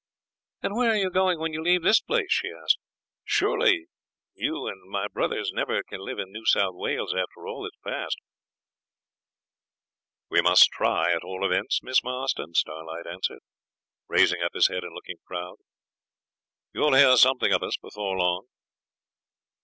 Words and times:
'And 0.63 0.75
where 0.75 0.89
are 0.89 0.95
you 0.97 1.11
going 1.11 1.37
when 1.37 1.53
you 1.53 1.61
leave 1.61 1.83
this 1.83 1.99
place?' 2.01 2.31
she 2.31 2.51
asked. 2.51 2.79
'Surely 3.23 3.85
you 4.33 4.65
and 4.65 4.89
my 4.89 5.07
brothers 5.07 5.51
never 5.53 5.83
can 5.83 5.99
live 6.03 6.17
in 6.17 6.31
New 6.31 6.43
South 6.43 6.73
Wales 6.73 7.13
after 7.13 7.45
all 7.45 7.61
that 7.61 7.77
has 7.83 7.93
passed.' 8.03 8.17
'We 10.31 10.41
must 10.41 10.71
try, 10.71 11.13
at 11.13 11.21
all 11.23 11.45
events, 11.45 11.83
Miss 11.83 12.03
Marston,' 12.03 12.55
Starlight 12.55 13.05
answered, 13.05 13.41
raising 14.07 14.41
up 14.41 14.55
his 14.55 14.69
head 14.69 14.83
and 14.83 14.95
looking 14.95 15.17
proud. 15.23 15.57
'You 16.73 16.81
will 16.81 16.95
hear 16.95 17.15
something 17.15 17.53
of 17.53 17.61
us 17.61 17.77
before 17.77 18.17
long.' 18.17 18.47